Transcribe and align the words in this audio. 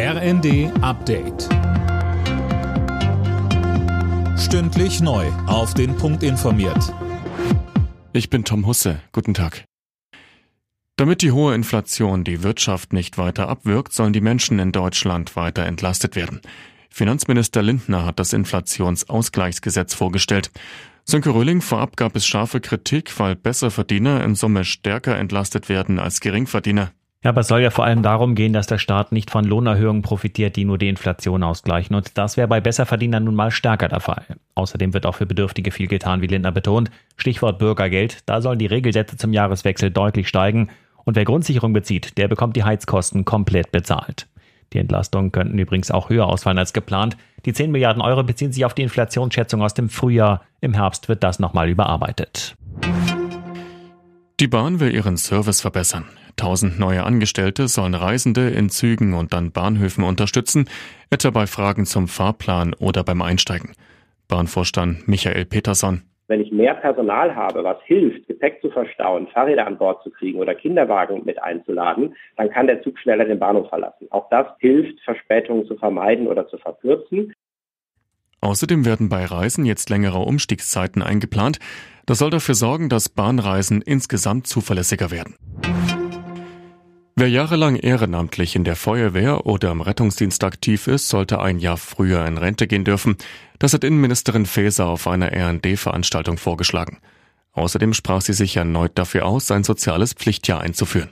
RND 0.00 0.70
Update. 0.80 1.48
Stündlich 4.38 5.00
neu. 5.00 5.26
Auf 5.48 5.74
den 5.74 5.96
Punkt 5.96 6.22
informiert. 6.22 6.94
Ich 8.12 8.30
bin 8.30 8.44
Tom 8.44 8.64
Husse. 8.64 9.00
Guten 9.10 9.34
Tag. 9.34 9.64
Damit 10.94 11.20
die 11.22 11.32
hohe 11.32 11.52
Inflation 11.52 12.22
die 12.22 12.44
Wirtschaft 12.44 12.92
nicht 12.92 13.18
weiter 13.18 13.48
abwirkt, 13.48 13.92
sollen 13.92 14.12
die 14.12 14.20
Menschen 14.20 14.60
in 14.60 14.70
Deutschland 14.70 15.34
weiter 15.34 15.66
entlastet 15.66 16.14
werden. 16.14 16.42
Finanzminister 16.90 17.60
Lindner 17.60 18.06
hat 18.06 18.20
das 18.20 18.32
Inflationsausgleichsgesetz 18.32 19.94
vorgestellt. 19.94 20.52
Sönke 21.06 21.30
Röhling, 21.30 21.60
vorab 21.60 21.96
gab 21.96 22.14
es 22.14 22.24
scharfe 22.24 22.60
Kritik, 22.60 23.18
weil 23.18 23.34
Besserverdiener 23.34 24.22
in 24.22 24.36
Summe 24.36 24.64
stärker 24.64 25.18
entlastet 25.18 25.68
werden 25.68 25.98
als 25.98 26.20
Geringverdiener. 26.20 26.92
Ja, 27.24 27.30
aber 27.30 27.40
es 27.40 27.48
soll 27.48 27.62
ja 27.62 27.70
vor 27.70 27.84
allem 27.84 28.02
darum 28.02 28.36
gehen, 28.36 28.52
dass 28.52 28.68
der 28.68 28.78
Staat 28.78 29.10
nicht 29.10 29.32
von 29.32 29.44
Lohnerhöhungen 29.44 30.02
profitiert, 30.02 30.54
die 30.54 30.64
nur 30.64 30.78
die 30.78 30.88
Inflation 30.88 31.42
ausgleichen. 31.42 31.96
Und 31.96 32.16
das 32.16 32.36
wäre 32.36 32.46
bei 32.46 32.60
Besserverdienern 32.60 33.24
nun 33.24 33.34
mal 33.34 33.50
stärker 33.50 33.88
der 33.88 33.98
Fall. 33.98 34.24
Außerdem 34.54 34.94
wird 34.94 35.04
auch 35.04 35.16
für 35.16 35.26
Bedürftige 35.26 35.72
viel 35.72 35.88
getan, 35.88 36.22
wie 36.22 36.28
Lindner 36.28 36.52
betont. 36.52 36.90
Stichwort 37.16 37.58
Bürgergeld. 37.58 38.18
Da 38.26 38.40
sollen 38.40 38.60
die 38.60 38.66
Regelsätze 38.66 39.16
zum 39.16 39.32
Jahreswechsel 39.32 39.90
deutlich 39.90 40.28
steigen. 40.28 40.68
Und 41.04 41.16
wer 41.16 41.24
Grundsicherung 41.24 41.72
bezieht, 41.72 42.18
der 42.18 42.28
bekommt 42.28 42.54
die 42.54 42.64
Heizkosten 42.64 43.24
komplett 43.24 43.72
bezahlt. 43.72 44.28
Die 44.72 44.78
Entlastungen 44.78 45.32
könnten 45.32 45.58
übrigens 45.58 45.90
auch 45.90 46.10
höher 46.10 46.26
ausfallen 46.26 46.58
als 46.58 46.72
geplant. 46.72 47.16
Die 47.46 47.52
10 47.52 47.72
Milliarden 47.72 48.02
Euro 48.02 48.22
beziehen 48.22 48.52
sich 48.52 48.64
auf 48.64 48.74
die 48.74 48.82
Inflationsschätzung 48.82 49.62
aus 49.62 49.74
dem 49.74 49.88
Frühjahr. 49.88 50.42
Im 50.60 50.74
Herbst 50.74 51.08
wird 51.08 51.24
das 51.24 51.38
nochmal 51.38 51.68
überarbeitet. 51.68 52.57
Die 54.40 54.46
Bahn 54.46 54.78
will 54.78 54.94
ihren 54.94 55.16
Service 55.16 55.60
verbessern. 55.60 56.04
Tausend 56.36 56.78
neue 56.78 57.02
Angestellte 57.02 57.66
sollen 57.66 57.96
Reisende 57.96 58.50
in 58.50 58.68
Zügen 58.68 59.14
und 59.14 59.32
dann 59.32 59.50
Bahnhöfen 59.50 60.04
unterstützen, 60.04 60.68
etwa 61.10 61.30
bei 61.30 61.48
Fragen 61.48 61.86
zum 61.86 62.06
Fahrplan 62.06 62.72
oder 62.74 63.02
beim 63.02 63.20
Einsteigen. 63.20 63.72
Bahnvorstand 64.28 65.08
Michael 65.08 65.44
Peterson. 65.44 66.02
Wenn 66.28 66.40
ich 66.40 66.52
mehr 66.52 66.74
Personal 66.74 67.34
habe, 67.34 67.64
was 67.64 67.78
hilft, 67.82 68.28
Gepäck 68.28 68.60
zu 68.60 68.70
verstauen, 68.70 69.26
Fahrräder 69.26 69.66
an 69.66 69.76
Bord 69.76 70.04
zu 70.04 70.10
kriegen 70.10 70.38
oder 70.38 70.54
Kinderwagen 70.54 71.24
mit 71.24 71.42
einzuladen, 71.42 72.14
dann 72.36 72.48
kann 72.48 72.68
der 72.68 72.80
Zug 72.82 72.96
schneller 73.00 73.24
den 73.24 73.40
Bahnhof 73.40 73.68
verlassen. 73.68 74.06
Auch 74.10 74.28
das 74.30 74.46
hilft, 74.60 75.00
Verspätungen 75.00 75.66
zu 75.66 75.76
vermeiden 75.76 76.28
oder 76.28 76.46
zu 76.46 76.58
verkürzen. 76.58 77.32
Außerdem 78.40 78.84
werden 78.84 79.08
bei 79.08 79.24
Reisen 79.24 79.64
jetzt 79.64 79.90
längere 79.90 80.18
Umstiegszeiten 80.18 81.02
eingeplant. 81.02 81.58
Das 82.06 82.18
soll 82.18 82.30
dafür 82.30 82.54
sorgen, 82.54 82.88
dass 82.88 83.08
Bahnreisen 83.08 83.82
insgesamt 83.82 84.46
zuverlässiger 84.46 85.10
werden. 85.10 85.34
Wer 87.16 87.28
jahrelang 87.28 87.74
ehrenamtlich 87.74 88.54
in 88.54 88.62
der 88.62 88.76
Feuerwehr 88.76 89.44
oder 89.44 89.72
im 89.72 89.80
Rettungsdienst 89.80 90.44
aktiv 90.44 90.86
ist, 90.86 91.08
sollte 91.08 91.40
ein 91.40 91.58
Jahr 91.58 91.76
früher 91.76 92.24
in 92.24 92.38
Rente 92.38 92.68
gehen 92.68 92.84
dürfen. 92.84 93.16
Das 93.58 93.74
hat 93.74 93.82
Innenministerin 93.82 94.46
Faeser 94.46 94.86
auf 94.86 95.08
einer 95.08 95.32
RD-Veranstaltung 95.32 96.38
vorgeschlagen. 96.38 96.98
Außerdem 97.54 97.92
sprach 97.92 98.20
sie 98.20 98.34
sich 98.34 98.56
erneut 98.56 98.92
dafür 98.94 99.26
aus, 99.26 99.50
ein 99.50 99.64
soziales 99.64 100.12
Pflichtjahr 100.12 100.60
einzuführen. 100.60 101.10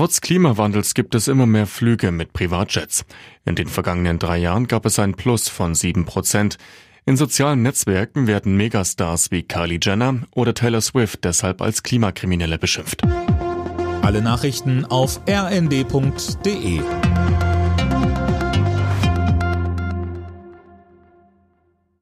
Trotz 0.00 0.22
Klimawandels 0.22 0.94
gibt 0.94 1.14
es 1.14 1.28
immer 1.28 1.44
mehr 1.44 1.66
Flüge 1.66 2.10
mit 2.10 2.32
Privatjets. 2.32 3.04
In 3.44 3.54
den 3.54 3.68
vergangenen 3.68 4.18
drei 4.18 4.38
Jahren 4.38 4.66
gab 4.66 4.86
es 4.86 4.98
ein 4.98 5.12
Plus 5.12 5.50
von 5.50 5.74
sieben 5.74 6.06
Prozent. 6.06 6.56
In 7.04 7.18
sozialen 7.18 7.60
Netzwerken 7.60 8.26
werden 8.26 8.56
Megastars 8.56 9.30
wie 9.30 9.42
Kylie 9.42 9.78
Jenner 9.78 10.20
oder 10.34 10.54
Taylor 10.54 10.80
Swift 10.80 11.22
deshalb 11.24 11.60
als 11.60 11.82
Klimakriminelle 11.82 12.56
beschimpft. 12.56 13.02
Alle 14.00 14.22
Nachrichten 14.22 14.86
auf 14.86 15.20
rnd.de 15.28 16.80